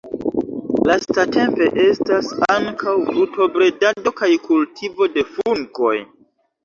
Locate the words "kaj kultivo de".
4.23-5.27